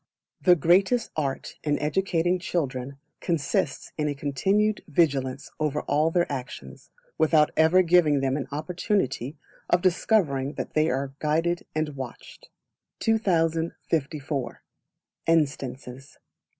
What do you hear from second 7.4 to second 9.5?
ever giving them an opportunity